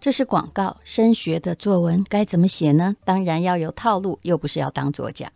[0.00, 2.94] 这是广告，升学的作文该怎么写呢？
[3.04, 5.30] 当然要有套路，又不是要当作家。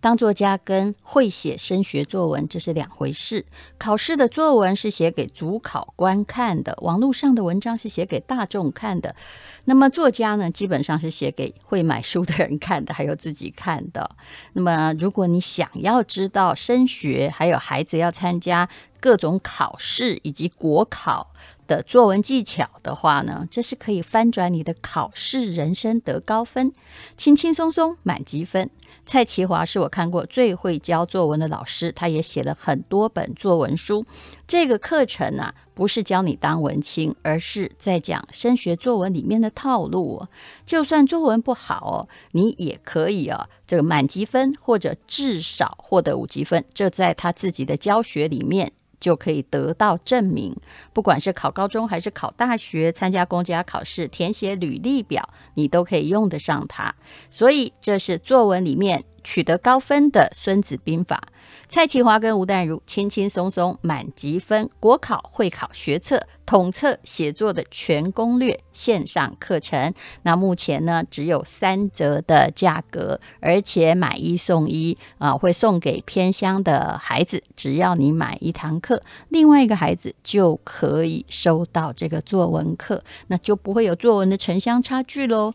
[0.00, 3.44] 当作家跟会写升学作文这是两回事。
[3.76, 9.16] 考试的作文是写给主考官看的，网络上的文章是写给大众看的。
[9.64, 14.08] 那么作家呢，基本上是写给会买书的人看的，还有自己看的。
[14.52, 18.68] 那么如果你想要知道升学，还有孩子要参加
[19.00, 21.32] 各种考试以及国考
[21.66, 26.72] 的作文技巧的话呢，这是可以翻转你的考试人生，得高分，
[27.16, 28.70] 轻轻松松满级分。
[29.06, 34.06] 蔡其华是我看过最会教作文的老师，他也写了很多本作文书。
[34.46, 40.26] 这个课程啊，不是教你当文青，而是在讲升学作文里面的套路。
[40.64, 46.64] 就算作文不好哦，你也可以啊，这个满级分或者至少获得五级分。
[46.72, 48.72] 这在他自己的教学里面。
[49.04, 50.56] 就可以得到证明，
[50.94, 55.22] 不管是考高中还是考大学，参加公家考试，填写履历表，
[55.56, 56.94] 你都可以用得上它。
[57.30, 61.20] 所以这是作文里面取得高分的《孙子兵法》。
[61.66, 69.92] 蔡其华跟吴淡如轻轻松松满级分，国考会考学测统测写作的全攻略线上课程。
[70.22, 77.42] 那目前呢，只有三折的价格，而且买一送一啊，会送给偏乡的孩子。
[77.56, 85.54] 只要你买一堂课，另外一个孩子就可以收到这个作文课，那就不会有作文的城乡差距喽。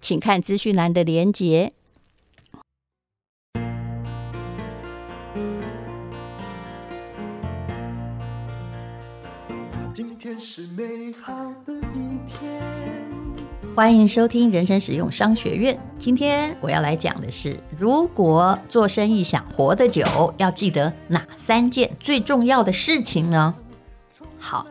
[0.00, 1.72] 请看资讯栏的连结。
[10.38, 11.32] 是美好
[11.64, 12.60] 的一天。
[13.74, 15.78] 欢迎收听人生实用商学院。
[15.98, 20.04] 今天我要来讲的是，如果做生意想活得久，
[20.36, 23.54] 要记得哪三件最重要的事情呢？
[24.38, 24.66] 好，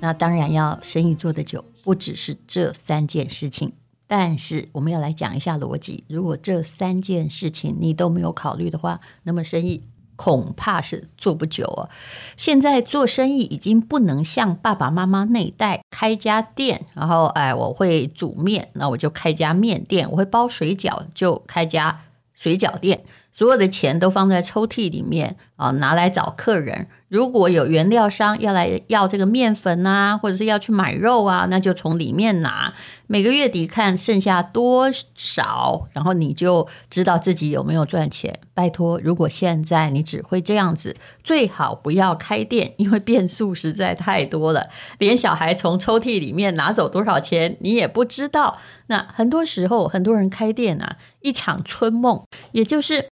[0.00, 3.72] 那当然要生意做得久，不只是这三件事情。
[4.06, 6.04] 但是我们要来讲一下逻辑。
[6.08, 9.82] 如果这三件事情你都没有考虑的话，那么生意。
[10.16, 11.88] 恐怕是做不久哦。
[12.36, 22.00] 现在做生意已经不能像爸爸妈妈那一代开家店，然后哎，我会煮面，那我就开家面店；我会包水饺，就开家
[22.34, 23.04] 水饺店。
[23.32, 26.88] 所有的钱都放在抽屉里面啊，拿来找客人。
[27.08, 32.74] 如果有原料商要来要这个面粉啊，或者是要去买肉啊，那就从里面拿。
[33.06, 38.40] 每个月底看剩下多少，然后你就知道自己有没有赚钱。
[38.52, 44.68] 拜托，如果现在你只会这样子，最好不要开店，因为变数实在太多了。
[44.98, 48.58] 连小孩从抽屉里面拿走多少钱，你也不知道。
[48.88, 53.06] 那很多时候，很多人开店啊，一场春梦，也就是。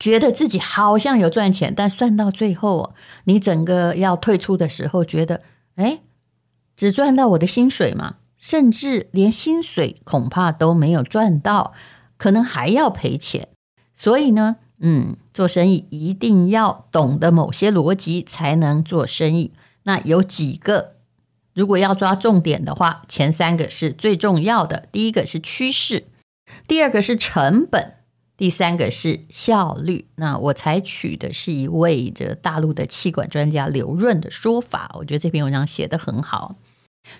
[0.00, 2.94] 觉得自己好像有赚钱，但算到最后哦，
[3.24, 5.42] 你整个要退出的时候，觉得，
[5.74, 6.00] 哎，
[6.74, 11.74] 只赚到我的薪水嘛，甚至连薪水恐怕都没有赚到，
[12.16, 13.48] 可能还要赔钱。
[13.94, 19.52] 所以呢，嗯，做生意一定要懂得某些逻辑，才能做生意。
[19.82, 20.94] 那有几个，
[21.52, 24.88] 如果要抓重点的话，前三个是最重要的。
[24.90, 26.06] 第一个是趋势，
[26.66, 27.96] 第二个是成本。
[28.40, 36.56] 第三个是效率，那我采取的是一位这大陆的气管专家刘润的说法，我觉得这篇文章写得很好。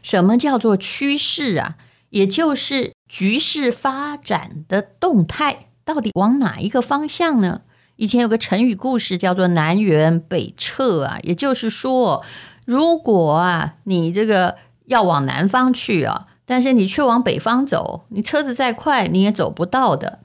[0.01, 1.77] 什么叫做趋势啊？
[2.09, 7.61] 也就是局势发展的动态到底往哪一个方向呢？
[7.97, 12.25] 以前有个成语故事叫做南辕北辙啊，也就是说，
[12.65, 20.20] 如果啊你这个要往南方去啊，但是你却往北方走，你车子再快你也走不到的。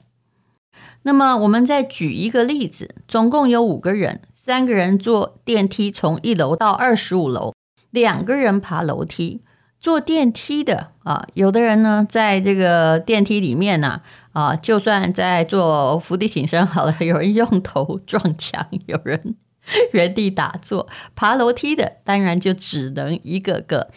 [1.06, 7.54] 那么我们再举一个例子，总共有五个人，三个人坐电梯从一楼到二十五楼，
[7.92, 9.40] 两个人爬楼梯。
[9.78, 14.00] 坐电梯的啊，有的人呢在这个电梯里面呢
[14.32, 19.36] 啊，就算在做伏地挺身好了，有人用头撞墙，有人
[19.94, 20.88] 原地打坐。
[21.14, 23.88] 爬楼梯的当然就只能一个个。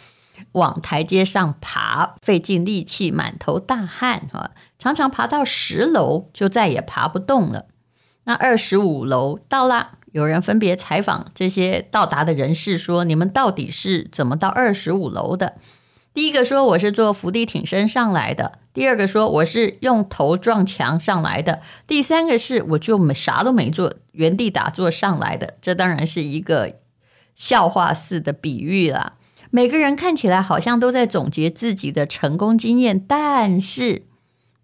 [0.52, 4.50] 往台阶上爬，费尽力气，满头大汗啊！
[4.78, 7.66] 常常爬到十楼就再也爬不动了。
[8.24, 15.54] 那二十五楼到啦，有人分别采访这些到达的人士，说：“你们到底是怎么到二十五楼的？”
[16.12, 26.76] 第一个说：“我是做伏地挺身上来的。”第二个说：“我是用头撞墙上来的。”第三个是：“我就没啥都没做，原地打坐上来的。”这当然是一个
[27.36, 29.14] 笑话似的比喻啦。
[29.50, 34.02] 每个人看起来好像都在总结自己的成功经验，但是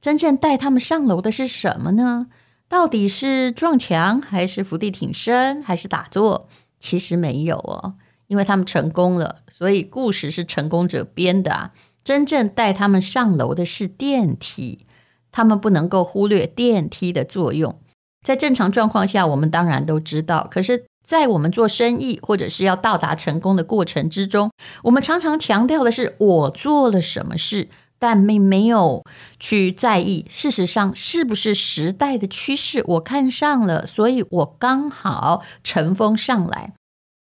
[0.00, 2.28] 真正带他们上楼的是什么呢？
[2.68, 6.48] 到底是撞墙，还是伏地挺身，还是打坐？
[6.78, 7.94] 其实没有哦，
[8.28, 11.72] 因为他们成功了，所以故事是成功者编的啊。
[12.04, 14.86] 真正带他们上楼的是电梯，
[15.32, 17.80] 他们不能够忽略电梯的作用。
[18.22, 20.46] 在正常状况下，我们当然都知道。
[20.50, 24.50] 可是，在我们做生意或者是要到达成功的过程之中，
[24.82, 29.04] 我们常常强调的是我做了什么事，但并没有
[29.38, 36.72] 去在意，事实上是不是时代的趋势，我看上了，所以我刚好乘风上来。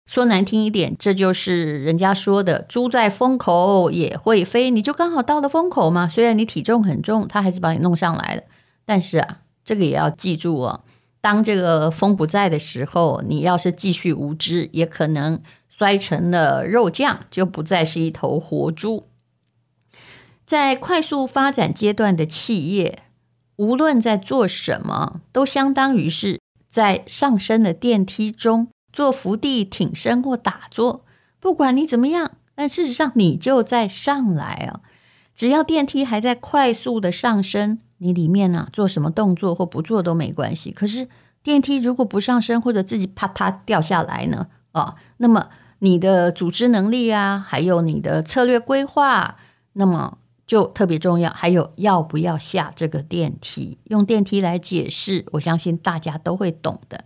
[0.05, 6.07] 说难听一点，这就是人家说的“猪在风口也会飞”，你就刚好到了风口嘛。
[6.07, 8.43] 虽然你体重很重，他还是把你弄上来了。
[8.85, 10.81] 但是啊，这个也要记住哦，
[11.23, 15.41] 当这个风不在的时候，你要是继续无知，也可能
[15.71, 19.05] 摔成了肉酱，就不再是一头活猪。
[20.45, 23.05] 在快速发展阶段的企业，
[23.57, 26.39] 无论在做什么，都相当于是
[26.69, 28.69] 在上升的电梯中。
[28.93, 31.03] 做伏地挺身或打坐，
[31.41, 34.81] 不管你怎么样，但事实上你就在上来啊！
[35.35, 40.73] 只要电梯还在快速的上升，你里面呢、啊、做什么动作或不做都没关系。
[40.73, 41.09] 可是
[41.43, 44.49] 电梯如果不上升或者自己啪嗒掉下来呢？
[44.73, 49.37] 哦，那么你的组织能力啊，还有你的策略规划，
[49.75, 51.31] 那么就特别重要。
[51.31, 53.79] 还有要不要下这个电梯？
[53.85, 57.05] 用电梯来解释，我相信大家都会懂的。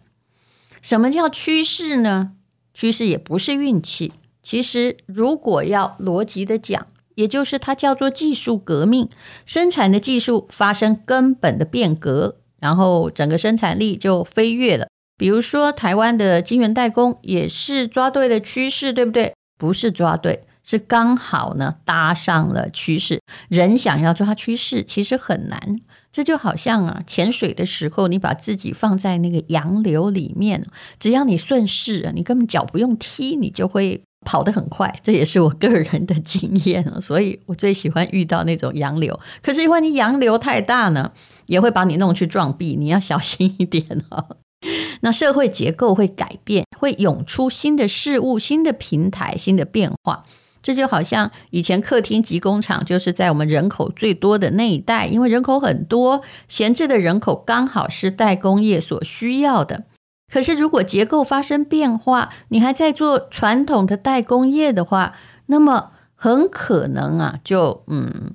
[0.81, 2.33] 什么叫趋势呢？
[2.73, 4.13] 趋势也不是运气。
[4.43, 9.09] 其实，如果要逻辑的讲，也就是它叫做技术革命，
[9.45, 14.87] 生产的技术发生根本的变革，然后整个生产力就飞跃了。
[15.19, 19.35] 比如说，台湾的晶圆代工也是抓对了趋势，对不对？
[19.59, 23.21] 不是抓对，是刚好呢搭上了趋势。
[23.49, 25.81] 人想要抓趋势，其实很难。
[26.13, 30.67] 这就好像啊，潜水的时候，你把自己放在那个洋流里面，
[30.99, 34.95] 只要你顺势，你根本脚不用踢，你就会跑得很快。
[35.03, 39.19] 这也是我个人的经验啊，所以我最喜欢遇到那种洋流。
[39.41, 41.13] 可是因为你洋流太大呢，
[41.47, 44.27] 也会把你弄去撞壁，你要小心一点啊。
[45.03, 50.25] 那社会结构会改变，会涌出新的事物、新的平台、新的变化。
[50.63, 59.85] 这就好像以前客厅及工厂，就是在我们人口最多的那一代，因为人口很多，闲置的人口刚好是代工业所需要的。
[60.31, 65.15] 可是如果结构发生变化，你还在做传统的代工业的话，
[65.47, 68.35] 那么很可能啊，就嗯，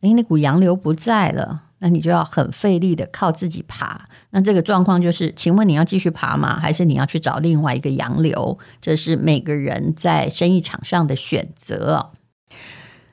[0.00, 1.62] 诶，那股洋流不在了。
[1.80, 6.58] 那你就要很费力的靠自己爬，那这个状况就是，请问你要继续爬吗？
[6.58, 8.58] 还是你要去找另外一个洋流？
[8.80, 12.12] 这是每个人在生意场上的选择。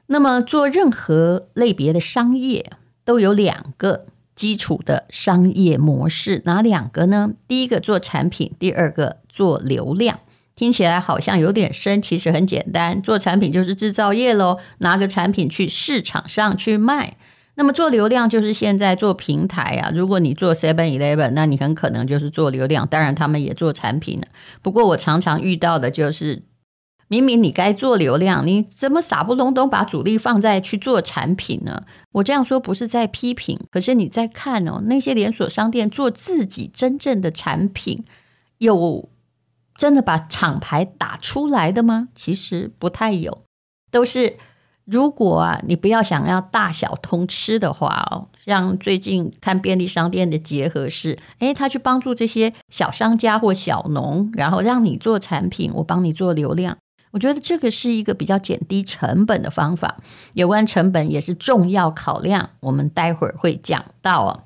[0.07, 2.71] 那么做任何类别的商业
[3.03, 4.05] 都有两个
[4.35, 7.33] 基础的商业模式，哪两个呢？
[7.47, 10.19] 第一个做产品，第二个做流量。
[10.55, 17.17] 听起来好像有点深，其实很简单，做产品就是制造业喽，拿个产品去市场上去卖。
[17.55, 19.91] 那么做流量就是现在做平台啊。
[19.93, 22.87] 如果你做 Seven Eleven，那你很可能就是做流量。
[22.87, 24.27] 当然，他们也做产品了。
[24.61, 26.43] 不过我常常遇到的就是，
[27.13, 31.83] 明明你该做流量，你怎么傻不隆咚把主力放在去做产品呢？
[32.13, 38.03] 我这样说不是在批评，可是你在看哦，那些连锁商店做自己真正的产品，
[38.57, 39.09] 有
[39.75, 42.07] 真的把厂牌打出来的吗？
[42.15, 43.43] 其实不太有，
[43.91, 44.37] 都是。
[44.85, 56.75] 如果啊，你不要想要大小通吃的话哦，像最近看便利商店的结合是，诶，他去帮助这些小商家或小农，然后让你做产品，我帮你做流量。
[57.13, 59.97] 我觉得这个是一个比较减低成本的方法。
[60.33, 64.43] 有关成本也是重要考量，我们待会儿会讲到哦。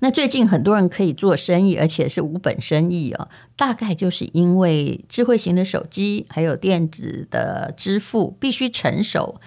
[0.00, 9.40] 那最近很多人可以做生意，而且是无本生意哦，大概就是因为智慧型的手机还有电子的支付必须成熟。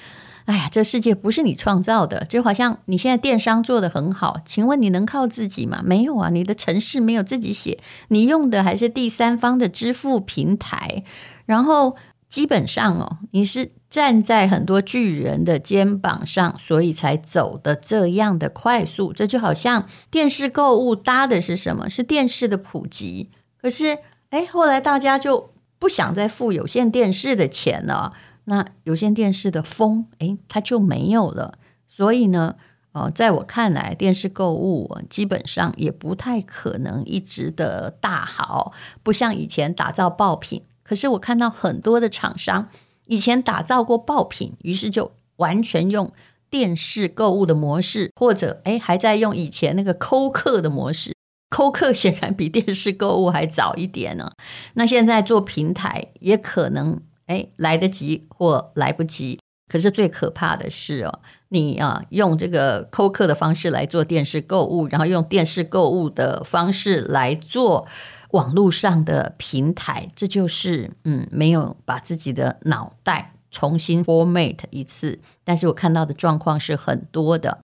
[0.46, 5.82] 哎呀，这世界不是你创造的，就好像你现在电商做得很好，请问你能靠自己吗？
[5.84, 11.04] 没有啊，你的程式没有自己写，你用的还是第三方的支付平台，
[11.46, 11.96] 然后。
[12.28, 19.14] 基本上哦，你是站在很多巨人的肩膀上，所以才走的这样的快速。
[19.14, 21.88] 这就好像电视购物搭的是什么？
[21.88, 23.30] 是电视的普及。
[23.62, 24.00] 可是，
[24.32, 28.12] 哎，后来大家就不想再付有线电视的钱了，
[28.46, 31.60] 那有线电视的风，哎，它就没有了。
[31.88, 32.56] 所以呢，
[32.92, 38.74] 哦，在我看来，电视购物基本上也不太可能一直的大好，
[39.04, 40.64] 不像以前打造爆品。
[40.88, 42.70] 可是我看到很多的厂商
[43.08, 46.12] 以前打造过爆品，于是就完全用
[46.50, 51.14] 电视购物的模式，或者诶还在用以前那个抠客的模式。
[51.50, 54.32] 抠客 显然比电视购物还早一点呢。
[54.76, 59.40] 那现在做平台也可能诶来得及或来不及。
[59.68, 67.88] 可是最可怕的是哦，你啊用这个扣客的方式来做电视购物，然后用电视购物的方式来做
[68.36, 75.20] 网络上的平台，这就是嗯没有把自己的脑袋重新 format 一次。
[75.44, 77.60] 但是我看到的状况是很多的。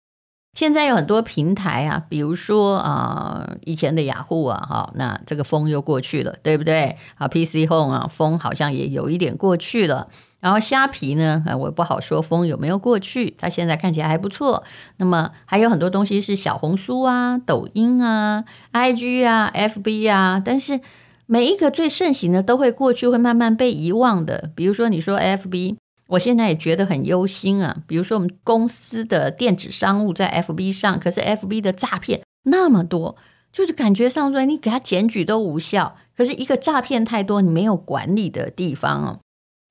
[0.58, 6.98] 现在有很多平台啊，比如说啊、以前的雅虎啊，哈，那这个风又过去了，对不对？
[7.16, 10.10] 啊，PC Home 啊，风好像也有一点过去了。
[10.42, 14.64] 然后虾皮呢，我也不好说风有没有过去，它现在看起来还不错。
[14.98, 18.44] 那么还有很多东西是小红书啊、抖音啊、
[18.74, 20.82] IG 啊、FB 啊，但是
[21.26, 24.52] 每一个最盛行的都会过去，会慢慢被遗忘的。
[24.56, 25.78] 比如说你说 FB。
[26.08, 33.16] 我现在也觉得很忧心啊，比如说我们公司的电子商务在 FB 上，可是 FB 的诈骗那么多，
[33.54, 39.20] 就是感觉上说你给他检举都无效，可是一个诈骗太多，你没有管理的地方哦，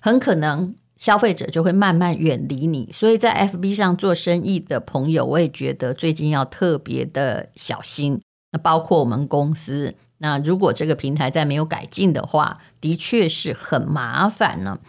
[0.01, 2.91] 很可能消费者就会慢慢远离你。
[2.93, 8.21] 所以在 FB 上做生意的朋友，我也觉得最近要特别的小心。
[8.53, 14.81] 那包括我们公司，那如果这个平台再没有改进的话，的确是很麻烦呢。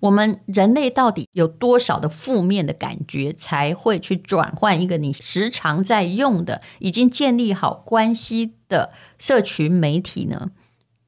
[0.00, 10.52] 我们人类到底有多少的负面的感觉，才会去转换一个你时常在用的、已经建立好关系的社群媒体呢？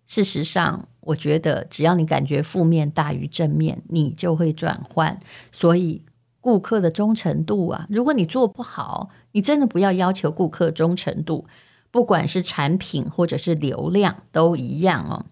[0.06, 5.20] 事实上，我觉得只要你感觉负面大于正面，你就会转换。
[5.52, 6.04] 所以，
[6.40, 11.46] 顾客的忠诚度啊，如果你做不好，你真的不要要求顾客忠诚度，
[11.90, 15.26] 不管是产品或者是流量都一样哦。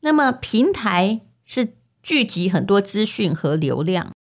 [0.00, 1.74] 那么，平台是。
[2.06, 4.12] 聚集很多资讯和流量，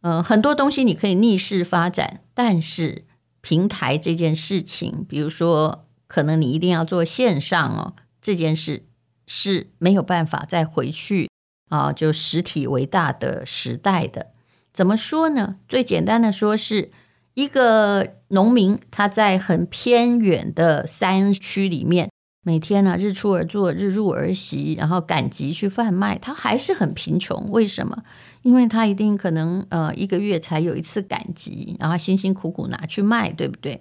[0.00, 3.04] 嗯、呃，很多东西你可以逆势发展，但是
[3.42, 7.92] 平台这件事情，比如说，可能你一定要做线上哦，
[8.22, 8.84] 这件事
[9.26, 11.28] 是没有办法再回去
[11.70, 14.32] 啊，就实体为大的时代的。
[14.72, 15.56] 怎么说呢？
[15.68, 16.90] 最简单的说，是
[17.34, 22.10] 一个农民他在很偏远的山区里面。
[22.46, 27.50] 每天呢、日出而作，日入而息，然后赶集去贩卖，他还是很贫穷。
[27.50, 28.02] 为什么？
[28.42, 33.80] 因为他一定可能呃一个月才有一次赶集，然后辛辛苦苦拿去卖，对不对？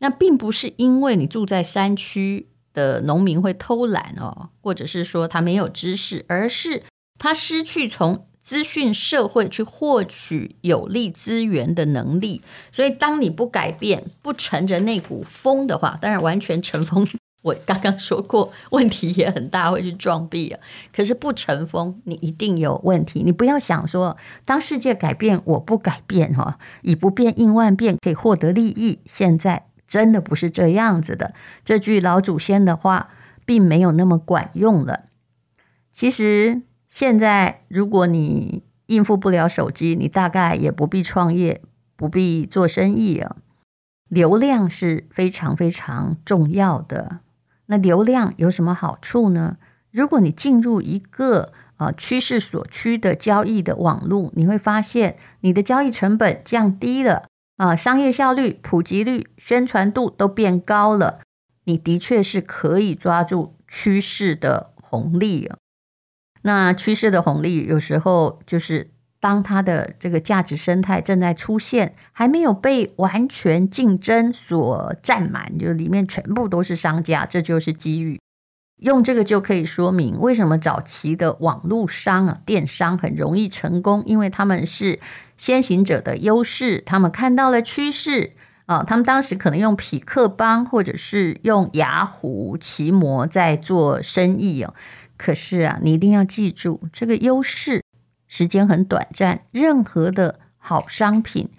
[0.00, 6.82] 那并不是因为你住在山区的农民会偷懒哦，或者是说他没有知识，而是
[7.18, 12.42] 他失去从资讯社会去获取有利资源的能力。
[12.72, 17.06] 所以，当你不改变，不乘着那股风的话，当然完全乘风。
[17.42, 20.60] 我刚刚说过，问题也很大，会去撞壁啊。
[20.92, 23.22] 可是不乘风，你一定有问题。
[23.24, 29.00] 你不要想说，当世界改变，我不改变哈，以不变应万变，可以获得利益。
[29.06, 31.34] 现在真的不是这样子的。
[31.66, 33.10] 这句老祖先的话，
[33.44, 35.00] 并没有那么管用了。
[35.92, 41.60] 其实现在，如果你应付不了手机，你大概也不必创业，
[41.94, 43.36] 不必做生意啊。
[44.08, 47.20] 流量是非常非常重要的。
[47.66, 49.58] 那流量有什么好处呢？
[49.90, 57.24] 如果你进入一个呃趋势所趋的交易的网络，你会发现你的交易成本降低了
[57.62, 61.20] 啊、商业效率、普及率、宣传度都变高了。
[61.64, 65.48] 你的确是可以抓住趋势的红利。
[66.42, 68.90] 那趋势的红利有时候就是。
[69.22, 78.18] 当它的这个价值生态正在出现，还没有被完全竞争所占满，就里面全部都是商家，这就是机遇。
[78.78, 84.98] 用这个就可以说明为什么早期的网络商啊、电商很容易成功，因为他们是
[85.42, 88.30] 先行者的优势，他们看到了趋势
[88.66, 94.72] 啊，他们当时可能用匹克邦或者是用雅虎、奇摩在做生意哦。
[95.16, 97.82] 可是啊，你一定要记住这个优势。
[98.28, 101.50] 时间很短暂，任何的好商品，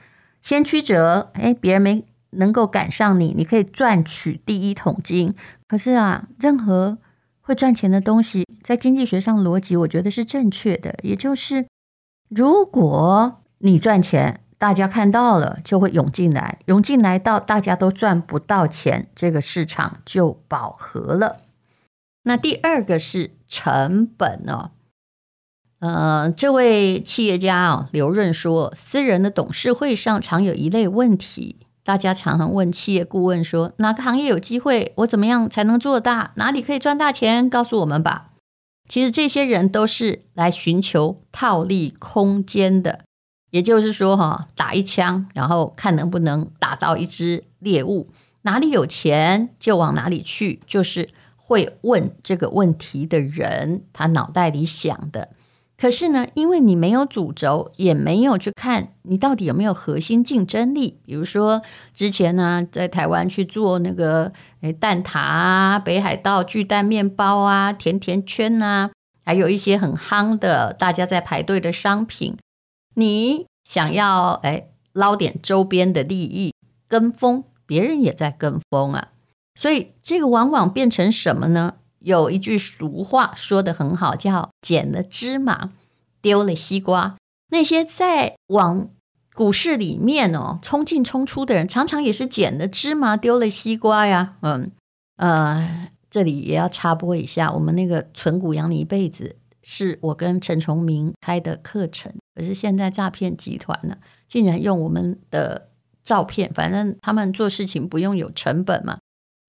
[0.41, 5.35] 先驱者，哎，别人没能够赶上你，你可以赚取第一桶金。
[5.67, 6.97] 可是啊，任何
[7.41, 10.95] 会赚钱的东西，在经济学上逻辑，我觉得是正确的。
[11.03, 11.67] 也就是，
[12.29, 21.37] 如果你赚钱，大家看到了就会涌进来，涌进来到大家都赚不到钱，这个市场就饱和了。
[22.23, 24.71] 那第二个是成本哦。
[25.79, 34.91] 呃，这位企业家啊，刘润说，私人的董事会上常有一类问题，大家常常问企业顾问说，哪个行业有机会？
[34.97, 36.33] 我怎么样才能做大？
[36.35, 37.49] 哪里可以赚大钱？
[37.49, 38.31] 告诉我们吧。
[38.89, 43.05] 其实这些人都是来寻求套利空间的，
[43.53, 48.09] 也就是说，哈，打一枪，然后看能不能打到一只猎物，
[48.41, 55.29] 哪里有钱就往哪里去，就是会问这个问题的人，他脑袋里想的。
[55.77, 60.97] 可是呢，因为你没有主轴，也没有去看你到底有没有核心竞争力。
[61.05, 61.61] 比如说
[61.93, 64.31] 之前呢，在台湾去做那个
[64.61, 68.89] 诶蛋挞啊、北海道巨蛋面包啊、甜甜圈啊，
[69.23, 72.35] 还有一些很夯的大家在排队的商品，
[72.95, 76.53] 你想要哎捞点周边的利益，
[76.87, 79.09] 跟风，别人也在跟风啊。
[79.55, 81.75] 所以这个往往变成什么呢？
[81.99, 85.71] 有一句俗话说的很好，叫“捡了芝麻，
[86.21, 87.15] 丢了西瓜”。
[87.49, 88.89] 那些在往
[89.33, 94.35] 股市里面哦冲进冲出的人，常常也是捡了芝麻，丢了西瓜呀。
[94.41, 94.71] 嗯
[95.17, 102.11] 呃，这里也要插播一下，我们那个存股养你一辈子，是我跟陈崇明开的课程。
[102.35, 103.97] 可是现在诈骗集团呢，
[104.27, 105.69] 竟然用我们的
[106.03, 108.99] 照片，反正他们做事情不用有成本嘛。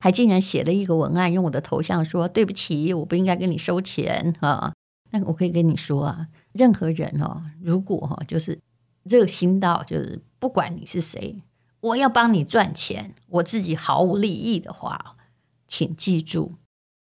[0.00, 4.74] 还竟然写了一个文案，用我的头像说：“对不起，我不应该跟你收钱啊。”
[5.12, 8.58] 那我可以跟你说啊，任何人哦，如果哈就是
[9.04, 11.42] 热心到就是不管你是谁，
[11.80, 15.16] 我要帮你赚钱，我自己毫无利益的话，
[15.66, 16.56] 请记住，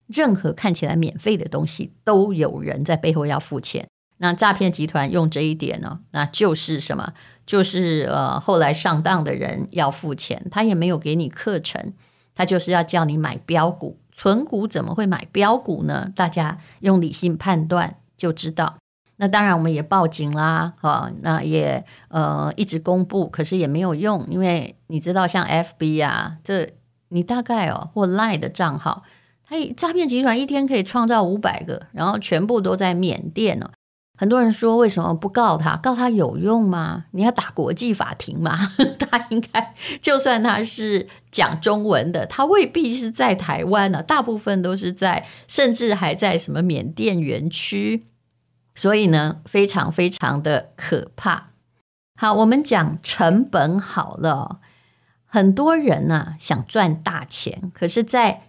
[0.07, 3.89] 任何看起来免费的东西都有人在背后要付钱。
[4.23, 7.13] 那诈骗集团用这一点呢，那就是什么？
[7.45, 11.93] 就是呃，后来上当的人要付钱，他也没有给你课程。
[12.37, 16.09] 他就是要叫你买标股，存股怎么会买标股呢？
[16.15, 18.77] 大家用理性判断就知道。
[19.17, 26.71] 那当然，我们也报警啦，哈，那也呃一直公布，可是也没有用，因为你知道，像 FB 啊，这
[27.09, 29.03] 你大概哦或 Line 的账号，
[29.45, 33.69] 他诈骗集团一天可以创造五百个，然后全部都在缅甸哦。
[34.23, 35.77] 很多人说，为什么不告他？
[35.79, 37.07] 告他有用吗？
[37.11, 38.57] 你要打国际法庭吗？
[38.97, 44.03] 他应该就算他是讲中文的，他未必是在台湾呢、啊。
[44.03, 48.05] 大部分都是在，甚至还在什么缅甸园区。
[48.77, 51.49] 所以呢，非常非常的可怕。
[52.15, 54.61] 好，我们讲成本好了。
[55.27, 58.43] 很多人呢、啊、想赚大钱，可是，在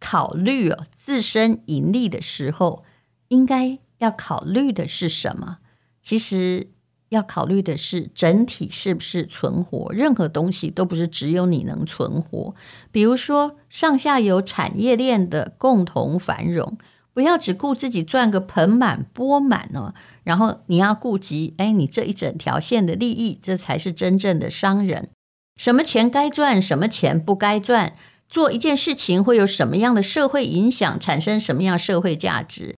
[0.00, 2.82] 考虑自身盈利的时候，
[3.28, 3.78] 应该。
[4.00, 5.58] 要考虑的是什么？
[6.02, 6.68] 其实
[7.10, 9.92] 要考虑的是整体是不是存活。
[9.92, 12.54] 任何东西都不是只有你能存活。
[12.90, 16.78] 比如说上下游产业链的共同繁荣，
[17.12, 19.94] 不要只顾自己赚个盆满钵满哦。
[20.22, 25.10] 然后你要顾及，哎，你这一整条线的利益，这才是真正的商人。
[25.56, 27.94] 什么钱该赚，什么钱不该赚？
[28.28, 32.76] 做一件事情会有什么样的社会影响，产生什么样社会价值？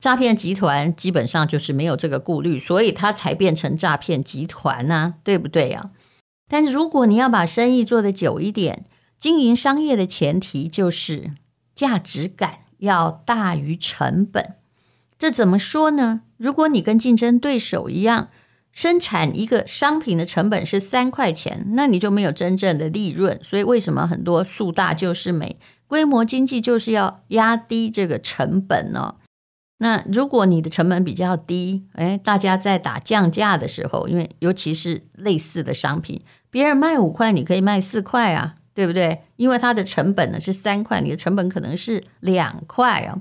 [0.00, 5.90] 诈骗集团基本上就是没有这个顾虑，所以他才变成诈骗集团呐、对不对啊？
[6.48, 8.84] 但是如果你要把生意做得久一点，
[9.18, 11.30] 经营商业的前提就是
[11.74, 14.56] 价值感要大于成本。
[15.18, 16.22] 这怎么说呢？
[16.36, 18.28] 如果你跟竞争对手一样，
[18.72, 23.40] 生产一个商品的成本是三块钱，那你就没有真正的利润。
[23.42, 29.14] 所以为什么很多树大就是美，规模经济就是要压低这个成本呢？
[29.78, 39.22] 那如果你的成本比较低，诶，大家在打降价的时候，因为尤其是类似的商品，别人卖五块，你可以卖四块啊，对不对？
[39.36, 43.18] 因为它的成本呢是三块，你的成本可能是两块啊。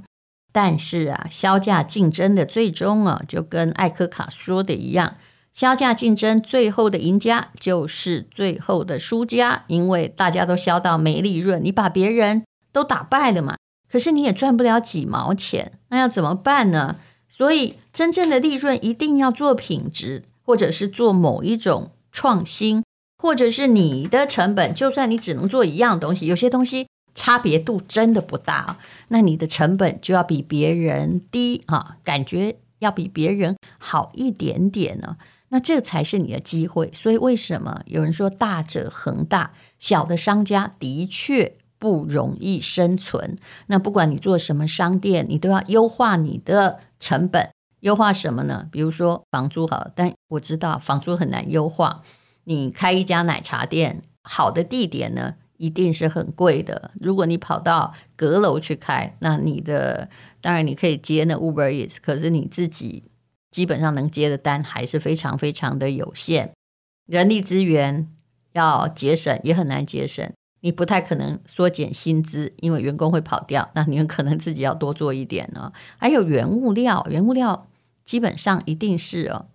[0.51, 5.15] 但是啊，销价竞争的最终啊，就跟艾柯卡说的一样，
[5.51, 13.55] 销价竞争最后的赢家就是最后的输家，因为大家都销到没利润，你把别人都打败了嘛。
[13.93, 16.95] 可是你也赚不了几毛钱，那要怎么办呢？
[17.29, 22.83] 所以真正的利润一定要做品质，或者是做某一种创新，
[23.21, 28.77] 或者是你的成本，就算你只能做一样东西，有些东西差别度真的不大，
[29.09, 35.17] 那你的成本就要比别人低啊，感觉要比别人好一点点呢，
[35.49, 36.89] 那这才是你的机会。
[36.95, 41.53] 所以为什么有人说大者恒大，小的商家的确。
[41.83, 43.37] 不容易生存。
[43.67, 47.49] 那不管你做什么商店，你都要优化你的成本。
[47.81, 48.69] 优化什么呢？
[48.71, 52.01] 比如说房租好，但我知道房租很难优化。
[52.45, 56.91] 你开一家奶茶店，好的地点呢，一定是很贵的。
[57.01, 60.07] 如果你跑到阁楼去开，那你的
[60.39, 63.03] 当然你可以接那 Uber Eats，可是你自己
[63.51, 66.53] 基本上能接的单还是非常非常的有限。
[67.05, 68.07] 人力资源
[68.53, 70.31] 要节省也很难节省。
[70.63, 73.69] 你不太可能缩减薪资，因为员工会跑掉。
[73.75, 75.69] 那你很可能自己要多做一点呢。
[75.97, 77.67] 还有原物料，原物料
[78.05, 79.47] 基本上一定是哦，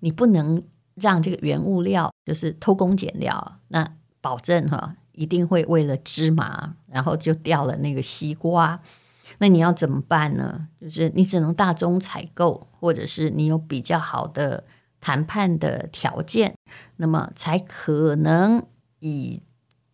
[0.00, 0.62] 你不能
[0.94, 3.58] 让这个原物料就是偷工减料。
[3.68, 3.86] 那
[4.22, 8.80] 保证哈，一定会为了芝麻，然后就掉了那个西瓜。
[9.36, 10.68] 那你要怎么办呢？
[10.80, 14.64] 就是你只能大宗采购，或者是你有比较好的
[14.98, 16.54] 谈判的条件，
[16.96, 18.64] 那么才可能
[19.00, 19.42] 以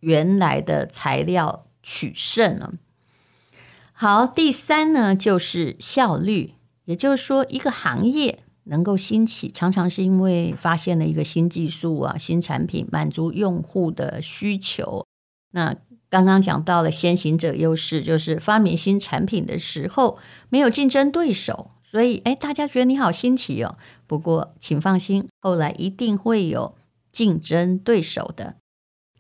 [0.01, 2.73] 原来的材料取胜呢。
[3.93, 6.55] 好，第三呢，就是效率，
[6.87, 15.07] 也就是说，一个行业能够兴起，常常是因为发现了一个新技术啊、新产品，满足用户的需求。
[15.53, 15.77] 那
[16.09, 23.77] 刚刚讲到了先行者优势，就是发明新产品的时候没有竞争对手，所以哎，大家觉得你好新奇哦。
[24.07, 26.75] 不过请放心，后来一定会有
[27.13, 28.57] 竞争对手的。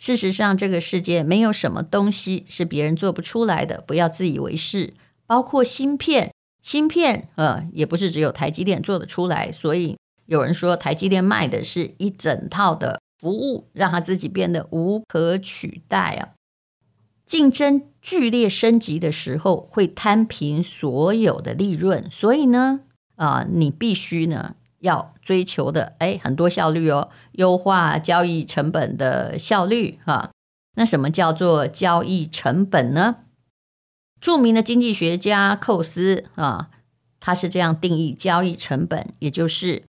[0.00, 4.94] 事实上，这个世界没有什么东西是别人做不出来的，不要自以为是。
[5.26, 6.32] 包括芯片，
[6.62, 9.52] 芯片呃，也不是只有台积电做得出来。
[9.52, 16.32] 所以有人说，台积电卖的是一整套的服务，让他自己变得无可取代啊。
[17.26, 22.08] 竞争剧烈升级的时候，会摊平所有的利润。
[22.10, 22.80] 所以呢，
[23.16, 24.56] 啊、你必须呢。
[24.80, 30.30] 要追求的哎，很多效率哦，优化交易成本的效率哈。
[30.76, 33.16] 那什么叫做交易成本呢？
[34.20, 36.70] 著名的经济学家寇斯啊，
[37.18, 39.82] 他是这样定义交易成本，也就是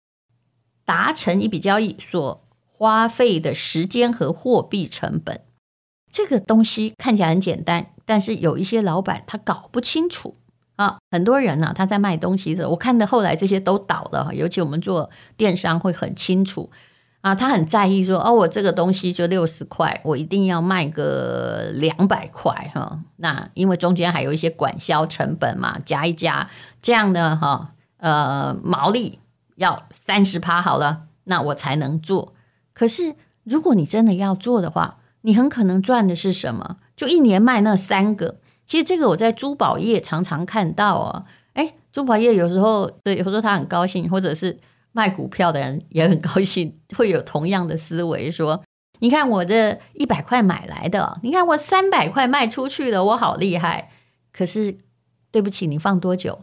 [0.84, 5.40] 达成一笔交易所花费的时间和货币成本。
[6.10, 10.36] 这个东西看起来很简单，但是有一些老板他搞不清楚。
[10.78, 14.30] 啊，很多人呢、啊，他在卖东西的时候，我看的后来这些都倒了。
[14.32, 16.70] 尤其我们做电商会很清楚
[17.20, 23.00] 啊，他很在意说，哦，我这个东西就六十块，我一定要卖个两百块哈。
[23.16, 26.48] 那因为中间还有一些管销成本嘛，加一加，
[26.80, 29.18] 这样呢，哈，呃，毛利
[29.56, 32.34] 要三十趴好了，那我才能做。
[32.72, 36.76] 可是如果你真的要做的话，你很可能赚的是什么？
[36.94, 38.36] 就一年卖那三个。
[38.68, 44.58] 其实这个我在珠宝业常常看到哦，哎，珠宝业有时候对，有时候他很高兴，或者是
[44.92, 48.62] 卖股票的人也很高兴， 会有同样的思维，说：
[49.00, 53.90] 你看我这一百块买来的，你看我三百块卖出去了，我好厉害。
[54.30, 54.76] 可是
[55.30, 56.38] 对不起，你放多久？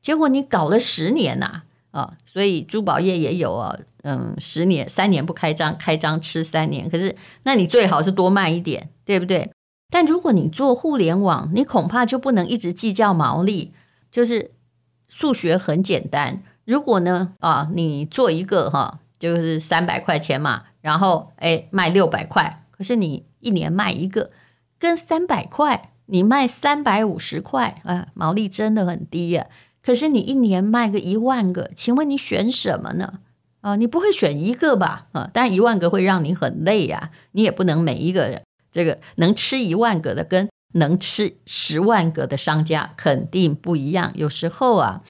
[0.00, 6.88] 结果你搞了十年呐，啊，所以珠宝业也有啊，嗯，十年三年不开张，开张吃三年。
[6.88, 9.50] 可是那你最好是多卖一点，对不对？
[9.90, 13.72] 但如果你做互联网，你恐怕就不能一直计较毛利。
[14.10, 14.50] 就是
[15.08, 24.30] 数学很简单，如果呢啊，你做一个哈，就是三百块钱嘛，然后哎卖六百块，可是你一年卖一个，
[24.78, 29.46] 跟三百块你卖三百五十块啊，毛利真的很低呀。
[29.82, 33.20] 可是你一年卖个一万个，请问你选什么呢？
[33.60, 35.08] 啊，你不会选一个吧？
[35.12, 38.42] 啊，当然一万个会让你很累呀，你也不能每一个。
[38.76, 44.12] 这个能吃一万个的跟能吃十万个的商家肯定不一样。
[44.14, 45.00] 有时候啊，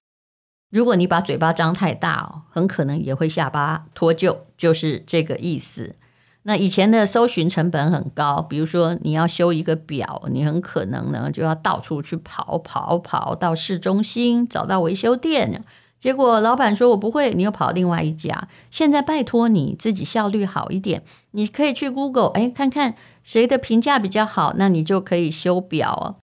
[0.70, 5.96] 如果你把嘴巴张太大哦，很可能也会下巴脱臼，就是这个意思。
[6.44, 15.64] 那以前的搜寻成本很高，比如说你要修一个表，你很可能呢就要到处去跑跑跑到市中心找到维修店。
[15.98, 18.48] 结果老板说：“我不会。”你又跑另外一家。
[18.70, 26.16] 现在拜托你自己效率好一点，你可以去 Google，哎，看看谁的评价比较好，那你就可以修表哦。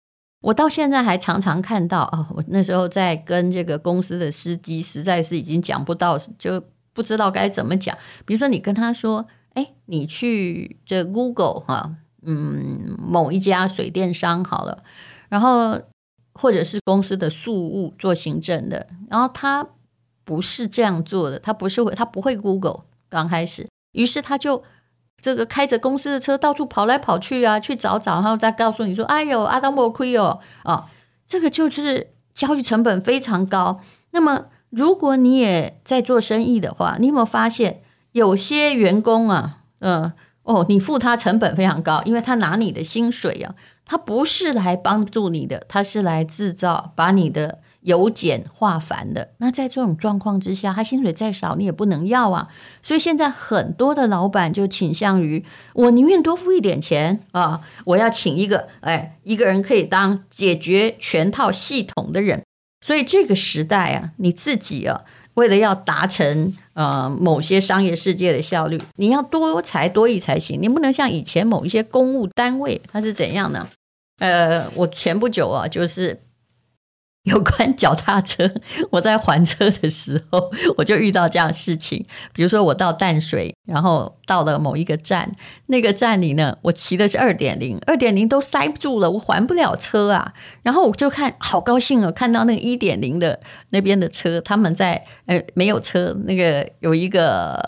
[0.43, 7.97] 我到现在还常常看到啊，我那时候在跟这个公司的司机，实在是已经讲不到，就不知道该怎么讲。
[8.27, 14.83] 比如说，你跟他说：“哎，你去这 Google 哈，嗯，某一家水电商好了。”
[15.31, 15.81] 然后。
[16.33, 19.67] 或者是公司的庶务做行政的，然后他
[20.25, 24.63] 不是这样做的，他不是会，他不会 Google 刚开始，于是他就
[25.21, 30.89] 这个开着公司的车到处跑来跑去啊，去找找，然后再告诉你说：“哎呦，阿当莫亏哦，啊，
[31.27, 43.55] 这个就是交易成本非常高。”那么，如果你也在做生意的话，你有没有发现有些员工啊，嗯、哦，你付他成本非常高，因为他拿你的薪水啊。
[43.93, 49.33] 他不是来帮助你的，他是来制造，把你的油钱化繁的。
[49.37, 52.49] 那在这种状况之下，他薪水再少，你也不能要啊。
[52.83, 62.43] 所以现在很多的老板就倾向于，我宁愿多付一点钱啊，我要请一个，哎，一个人可以当解决全套系统的人。
[62.81, 65.03] 所以这个时代啊，你自己啊，
[65.35, 70.59] 为了要达成呃某些商业世界的效率，你要多才多艺才行。
[70.63, 73.69] 你不能像以前某一些公务单位，它是怎样呢？
[74.23, 76.23] 呃，我前不久啊，就是
[77.27, 78.49] 有关脚踏车，
[78.91, 82.07] 我在还车的时候， 我就遇到这样事情。
[82.33, 85.29] 比如说，我到淡水，然后到了某一个站，
[85.67, 90.33] 那个站里呢，我骑的是二点零，二点零都塞不住了，我还不了车啊。
[90.63, 97.61] 然后我就看，好高兴哦，看到那个一点零的那边的车，他们在呃没有车，那个有一个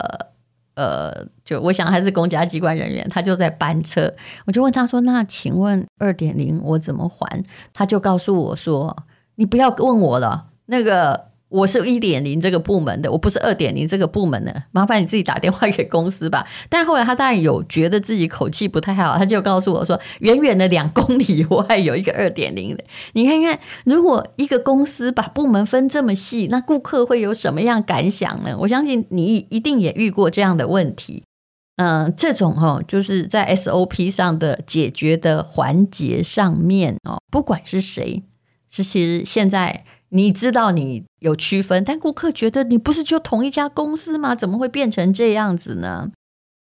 [0.75, 1.11] 呃，
[1.43, 4.13] 就我想还是公家机关人员，他就在班车。
[4.45, 8.95] 我就问他说：“那请问二点零我怎么还？”他就告诉我说。
[9.37, 16.45] 你不要问我了，那个我是一点零这个部门的，我不是二点零这个部门的，麻烦你自己打电话给公司吧。
[16.69, 22.83] 但后来他当然有觉得自己口气不太好，他就告诉我说，远远的两公里外有一个二点零的。
[23.13, 28.55] 你看看，如果一个公司把部门分这么细，那顾客会有什么样感想呢？
[28.59, 31.23] 我相信你一定也遇过这样的问题。
[31.77, 38.23] 嗯、这种、哦，就是在 SOP 上的解决的环节上面哦，不管是谁。
[38.69, 44.35] 其实现在你知道你有区分，但顾客觉得你不是就同一家公司吗？
[44.35, 46.11] 怎么会变成这样子呢？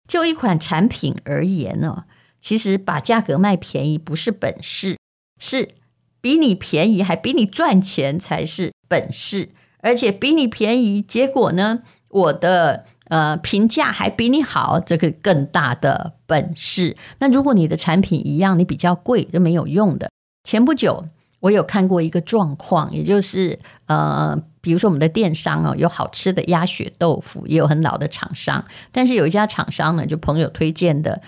[0.09, 2.05] 就一款产品而言呢，
[2.41, 4.99] 其实把价格卖便宜不是本事，
[5.39, 5.75] 是
[6.21, 16.97] 比你便宜还比你赚钱才是本事，而且比你便宜，结果呢，我的呃评价还比你好，这个更大的本事。
[17.19, 20.11] 那如果你的产品一样，你比较贵就没有用的。
[20.43, 21.07] 前不久。
[21.45, 31.21] 我有看过一个状况，也就是呃，比如说我们的电商哦，有好吃的鸭血豆腐，也有很老的厂商，但是有一家厂商呢，就朋友推荐的，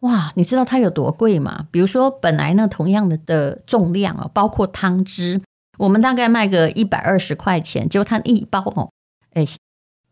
[0.00, 1.66] 哇，你知道它有多贵吗？
[1.70, 5.40] 比如说本来呢，同样的的重量哦，包括汤汁，
[5.78, 8.90] 我们大概卖个一百二十块钱，结果它一包哦，
[9.32, 9.46] 哎，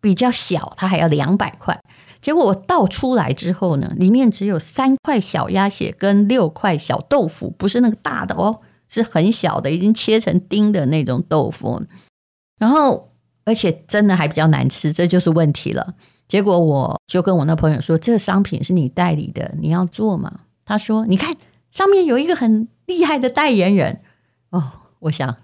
[0.00, 1.78] 比较小，它还要两百块，
[2.22, 8.60] 结果我倒出来之后呢，里面只有三块小鸭血跟六块小豆腐，不是那个大的哦。
[8.92, 11.82] 是很小的，已经切成丁的那种豆腐，
[12.58, 13.10] 然后
[13.46, 15.94] 而且真的还比较难吃，这就是问题了。
[16.28, 21.34] 结果我就跟我那朋友说：“这个商品是你代理的，你要做吗？”他说：“你看
[21.70, 24.00] 上面有一个很厉害的代言人
[24.50, 25.36] 哦。”我想，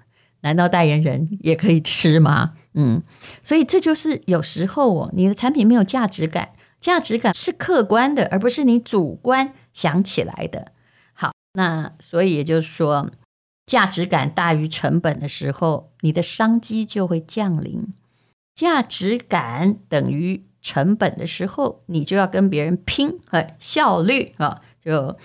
[0.42, 2.52] 难道代言人也可以吃吗？
[2.74, 3.02] 嗯，
[3.42, 10.72] 所以这就是有时候哦，你的产品没有价值感，价值感是客观的，而不是你主观想起来的。
[11.12, 13.10] 好，那所以也就是说。
[13.68, 17.92] 价值感大于成本的时候，你的商机就会降临；
[18.54, 25.18] 价值感等于成本的时候，你就要跟别人拼，哎，效率啊，就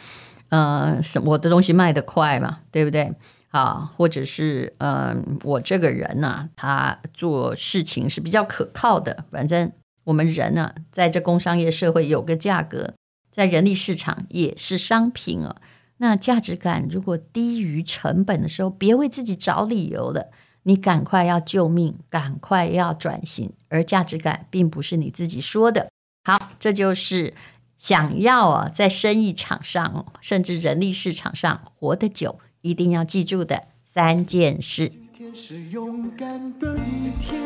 [0.50, 3.14] 呃，什我的东西卖得快嘛，对不对？
[3.52, 9.24] 啊，或者是嗯、我这个人呢、啊，他做事情是比较可靠的。
[9.32, 9.72] 反正
[10.04, 12.94] 我们人呢、啊，在这工商业社会有个价格，
[13.32, 15.56] 在人力市场也是商品啊。
[16.04, 20.32] 那价值感如果低于成本的时候，别为自己找理由了，
[20.64, 23.54] 你赶快要救命，赶快要转型。
[23.70, 25.90] 而价值感并不是你自己说的。
[26.26, 27.34] 好，这就是
[27.78, 34.90] 想要啊，在生意场上，甚至人力市场上活得久，一定要记住的三件事。
[34.90, 37.40] 今天是勇敢的一天，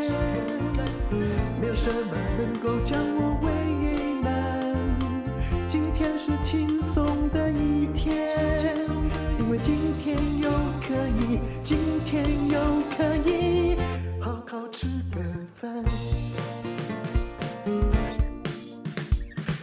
[1.61, 3.47] 没有什么能够将我为
[4.23, 4.27] 难。
[5.69, 7.76] 今天是轻松的一